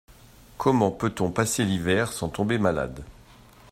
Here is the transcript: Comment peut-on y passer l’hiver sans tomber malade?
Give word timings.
Comment 0.57 0.89
peut-on 0.89 1.29
y 1.29 1.31
passer 1.31 1.63
l’hiver 1.63 2.11
sans 2.11 2.29
tomber 2.29 2.57
malade? 2.57 3.03